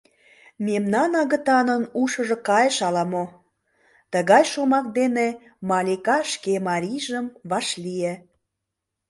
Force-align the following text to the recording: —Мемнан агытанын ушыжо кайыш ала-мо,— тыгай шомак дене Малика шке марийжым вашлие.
—Мемнан 0.67 1.11
агытанын 1.21 1.83
ушыжо 2.01 2.37
кайыш 2.47 2.77
ала-мо,— 2.87 3.25
тыгай 4.11 4.43
шомак 4.51 4.85
дене 4.99 5.27
Малика 5.69 6.17
шке 6.33 6.53
марийжым 6.67 7.25
вашлие. 7.49 8.13